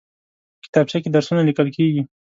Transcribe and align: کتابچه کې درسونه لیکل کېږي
کتابچه 0.63 0.97
کې 1.03 1.09
درسونه 1.15 1.41
لیکل 1.47 1.67
کېږي 1.75 2.01